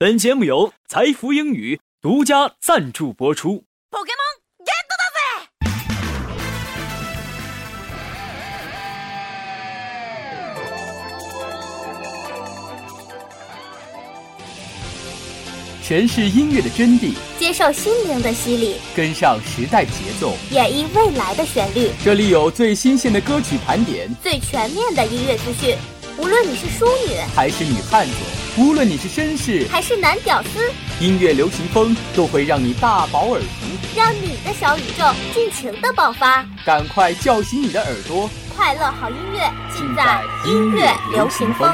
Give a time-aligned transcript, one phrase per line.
[0.00, 3.64] 本节目由财富英语独家赞助播出。
[15.82, 21.90] 诠释音乐的真谛，接受心灵的洗礼，跟上时代节奏，演绎未来的旋律。
[22.04, 25.76] 这里有最新鲜的歌曲盘点，最全面的音乐资讯。
[26.18, 28.12] 无论你是淑女还是女汉子，
[28.56, 36.44] 无论你是绅士还是男屌丝，音乐流行风都会让你大饱耳福，让你的小宇宙尽情的爆发。
[36.66, 41.72] 赶快叫醒你的耳朵，快乐好音乐尽在音乐流行风。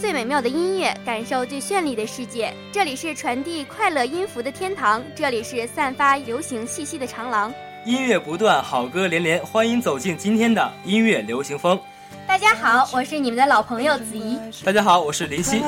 [0.00, 2.54] 最美妙的音乐，感受最绚丽的世界。
[2.72, 7.52] 这里是传递快乐音符的天堂，这里是散发流行气息的长廊。
[7.84, 11.78] 音乐不断，好歌连连，欢迎走进今天的音乐流行风。
[12.26, 14.38] 大家好，我是你们的老朋友子怡。
[14.64, 15.62] 大家好，我是林夕。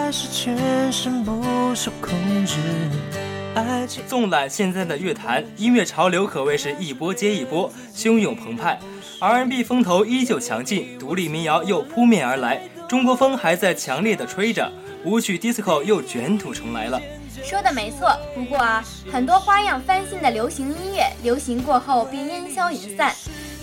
[4.07, 8.81] 纵览现在的乐坛，音乐潮流可谓是一波接一波，汹涌澎湃。
[9.21, 12.63] R&B 风头依旧强劲，独立民谣又扑面而来。
[12.93, 14.71] 中国风还在强烈的吹着，
[15.03, 17.01] 舞曲 disco 又卷土重来了。
[17.43, 23.15] 说的没错，不过啊，很多花样翻新的流行音乐，流行过后便烟消云散，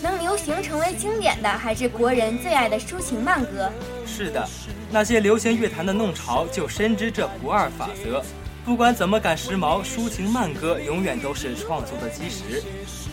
[0.01, 3.71] 能流行成为经典的，还是国人最爱的抒情慢歌。
[4.03, 4.43] 是的，
[4.89, 8.23] 那些流行乐坛的弄潮就深知这不二法则，
[8.65, 12.63] 不管怎么赶时髦，抒情慢歌永远都是创作的基石。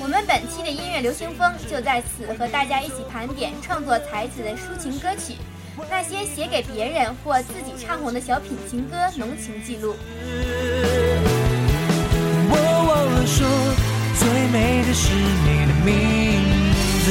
[0.01, 5.35] 我们本期的音乐流行风就在此和大家一起盘点创作才子的抒情歌曲。
[5.91, 9.97] 那些写给别人或自己唱红的小品情歌，浓情记录。
[12.49, 12.55] 我
[12.89, 13.47] 忘了说，
[14.19, 15.93] 最美的是你的名
[17.05, 17.07] 字。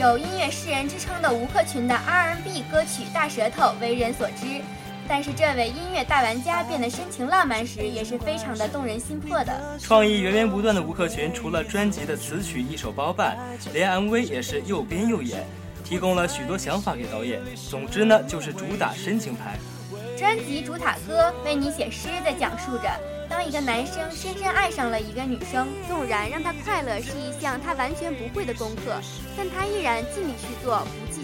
[0.00, 4.60] 有音乐诗人之称的吴克群的 R&B 歌曲《大舌头》为人所知。
[5.12, 9.78] 但是这位音乐大玩家变得深情浪漫时，也是非常的动人心魄的。
[9.78, 13.36] 创意源源不断的吴克群，除了专辑的词曲一手包办，
[13.74, 15.44] 连 MV 也是又编又演，
[15.84, 17.42] 提供了许多想法给导演。
[17.68, 19.58] 总之呢，就是主打深情牌。
[20.16, 22.88] 专辑主打歌《为你写诗》的讲述着，
[23.28, 28.98] 当一个男生深深爱上了一个女生，纵然让他快乐是一项他完全不会的功课，
[29.36, 30.82] 但他依然尽力去做。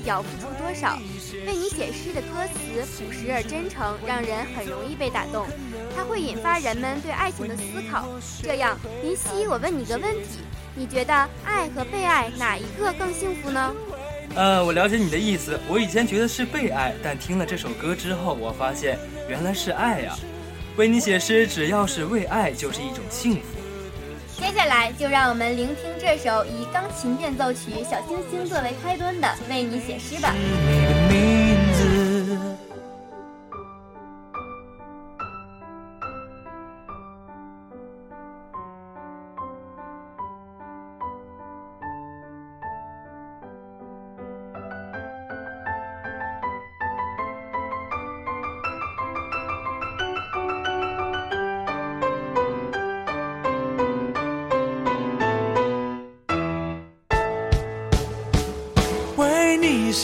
[0.09, 0.99] 要付出多少？
[1.47, 2.59] 为你写诗的歌词
[2.97, 5.47] 朴实而真诚，让人很容易被打动。
[5.95, 8.09] 它会引发人们对爱情的思考。
[8.43, 10.41] 这样，林夕，我问你个问题：
[10.75, 11.15] 你觉得
[11.45, 13.75] 爱和被爱哪一个更幸福呢？
[14.35, 15.61] 呃，我了解你的意思。
[15.69, 18.99] 我以前觉得是被爱，但听了这首歌之后，我发现
[19.29, 20.17] 原来是爱呀。
[20.77, 23.58] 为你写诗，只要是为爱，就是一种幸福。
[24.39, 30.33] 接下来就让我们聆听这首以钢琴变奏曲《小星星》作为开端的《为你写诗》吧。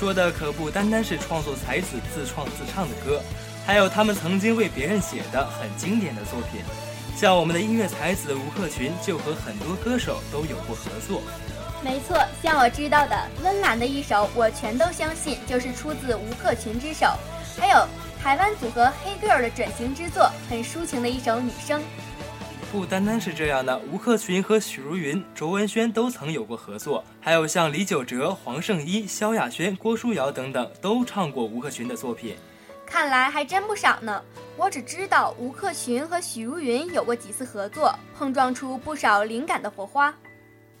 [0.00, 3.20] 说的可不单单是创作才子自创自唱的歌，
[3.66, 6.62] 还有他们曾经为别人写的很经典的作品。
[7.14, 11.20] 像我们的音乐才子吴克群，就和很多歌手都有过合作。
[11.84, 17.06] 没错，像我知道的，温岚的一首《我全都相信》就是出自吴克群之手，
[17.58, 17.86] 还有
[18.22, 21.78] 台湾组合黑 girl 的转型之作，很抒情的一首《女生》。
[22.72, 32.36] 不单单是这样的，吴克群和许茹芸、卓文萱都曾有过合作，还有像李玖哲、黄圣依、萧亚轩、郭书瑶等等都唱过吴克群的作品。
[32.86, 34.22] 看来还真不少呢。
[34.56, 40.14] 我只知道吴克群和许茹芸有过几次合作，碰撞出不少灵感的火花。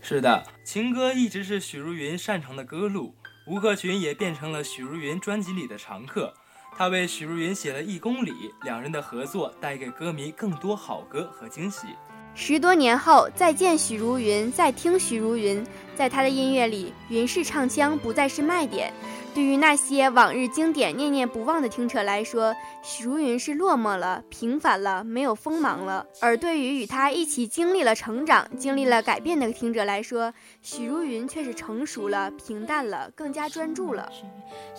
[0.00, 3.12] 是的，情歌一直是许茹芸擅长的歌路，
[3.48, 6.32] 吴克群也变成了许茹芸专辑里的常客。
[6.76, 11.88] 他为许茹芸写了一公里，两人的合作带给歌迷更多好歌和惊喜。
[12.34, 18.92] 十多年后再见许茹芸，再听许茹芸，在她的音乐里，云氏唱腔不再是卖点。
[19.32, 34.10] 对于那些往日经典念念不忘的听者来说，许茹芸是落寞了、平凡了、没有锋芒了；而对于与她一起经历了成长、经历了改变的听者来说，许茹芸却是成熟了、平淡了、更加专注了。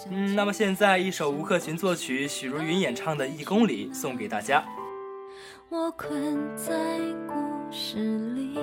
[0.10, 4.64] 嗯，那么现在一首吴克群作曲、许茹芸演唱的《一公里》送给大家。
[5.70, 6.74] 我困在
[7.26, 7.34] 故
[7.72, 8.60] 事里，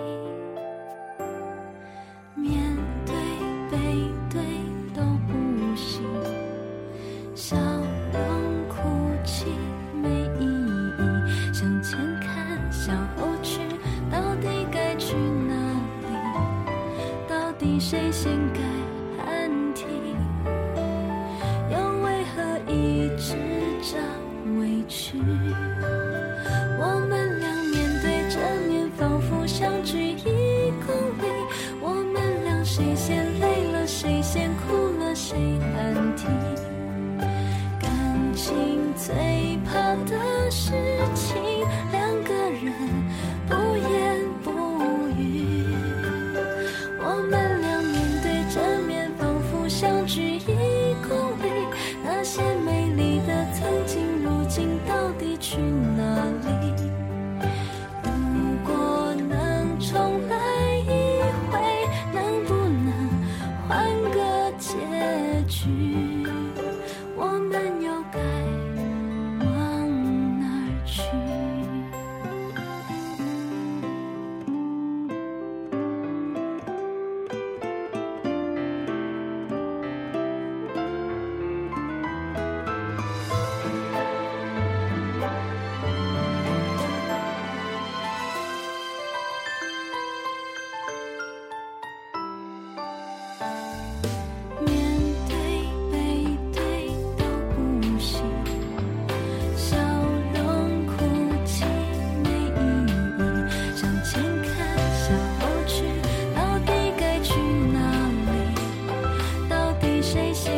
[110.10, 110.57] 谁先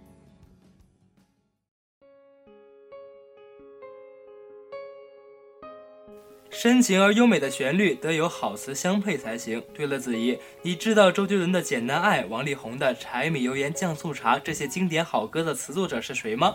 [6.53, 9.63] 深情而优美的旋律得有好词相配才行。
[9.73, 16.53] 对了，子怡，你知道周杰伦的《简单爱》、王力宏的《柴米油盐酱醋茶》这些经典好歌的词作者是谁吗？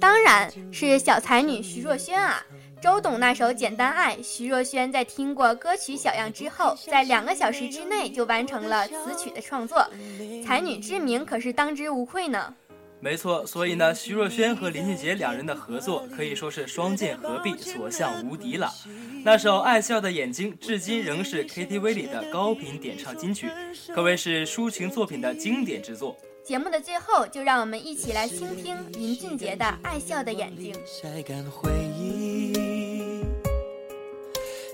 [0.00, 2.44] 当然是小才女徐若瑄啊！
[2.82, 9.88] 周董那首《简单爱》，徐若瑄在听过歌曲小样之后，在两个小时之内就完成了词曲的创作，
[10.44, 12.52] 才女之名可是当之无愧呢。
[13.04, 18.72] 没错，所以呢，徐若瑄和林俊杰两人的合作可以说是双剑合璧，所向无敌了。
[19.24, 23.50] 那首《爱笑的眼睛》至今仍是 KTV 里的高频点唱金曲，
[23.92, 26.16] 可谓是抒情作品的经典之作。
[26.44, 30.72] 节目的最后，就让我们一起来倾听林俊杰的《爱笑的眼睛》。
[30.86, 32.52] 晒干回忆，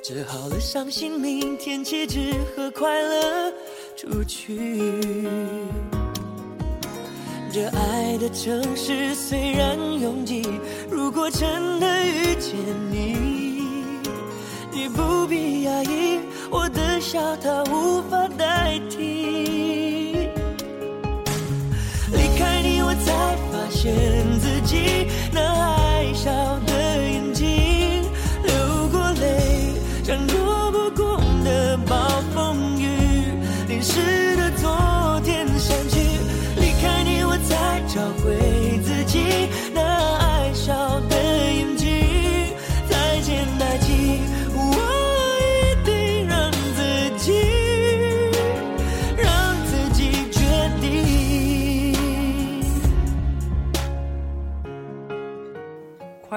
[0.04, 3.50] 折好了伤心，明天起只和快乐
[3.96, 5.00] 出去。
[7.50, 10.42] 这爱的城市虽然拥挤，
[10.90, 12.54] 如果真的遇见
[12.90, 13.16] 你，
[14.70, 20.28] 你不必压抑，我的笑它无法代替。
[22.12, 23.94] 离开你，我才发现
[24.40, 24.97] 自己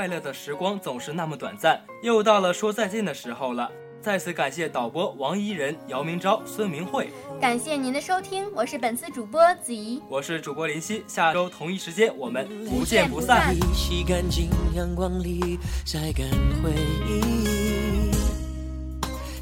[0.02, 3.72] 快乐的时光总是那么短暂，又到了说再见的时候了。
[4.02, 10.02] 再次感谢导播王怡人、姚明昭、孙明慧，感谢您的收听，我是本次主播子怡。
[10.10, 11.04] 我是主播林夕。
[11.08, 13.56] 下周同一时间我们不见不散。
[13.76, 16.28] 洗干净阳光里晒干
[16.64, 16.72] 回
[17.08, 18.10] 忆，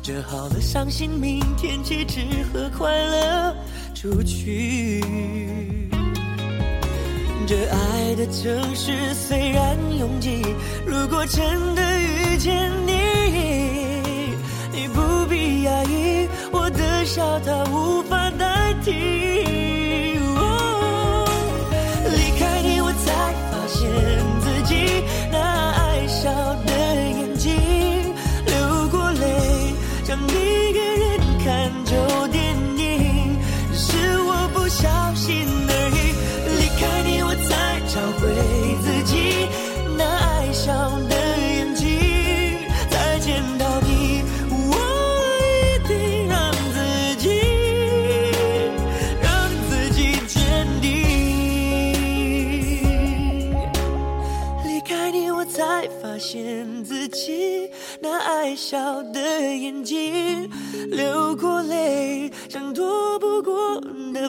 [0.04, 2.20] 折好了伤心，明天起只
[2.52, 3.56] 和快乐
[3.96, 5.79] 出去。
[7.50, 10.40] 这爱的城市虽然拥挤，
[10.86, 12.94] 如果真的遇见你，
[14.72, 19.59] 你不必压抑，我的笑它无法代替。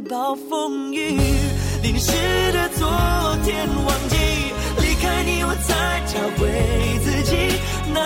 [0.08, 1.18] 暴风雨，
[1.82, 2.12] 淋湿
[2.52, 2.88] 的昨
[3.44, 4.16] 天忘记。
[4.80, 6.48] 离开你，我才找回
[7.04, 7.36] 自己
[7.92, 8.00] 那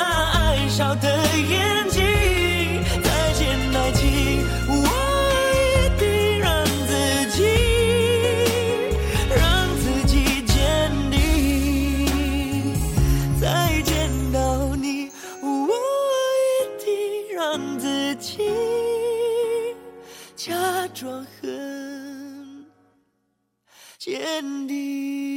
[24.04, 25.34] 坚定